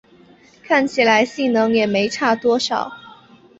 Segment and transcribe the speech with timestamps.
[0.63, 2.57] 看起来性能也没差很多